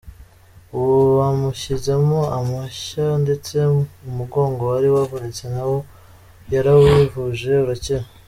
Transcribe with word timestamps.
Ubu, 0.77 0.97
bamushyizemo 1.17 2.19
amashya 2.37 3.07
ndetse 3.23 3.55
umugongo 4.09 4.61
wari 4.71 4.87
wavunitse 4.95 5.45
na 5.53 5.61
wo 5.69 5.77
yarawivuje 6.53 7.51
urakira. 7.65 8.05